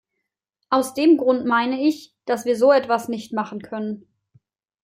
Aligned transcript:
Aus 0.71 0.95
dem 0.95 1.15
Grund 1.17 1.45
meine 1.45 1.79
ich, 1.79 2.15
dass 2.25 2.45
wir 2.45 2.57
so 2.57 2.71
etwas 2.71 3.07
nicht 3.07 3.33
machen 3.33 3.61
können. 3.61 4.07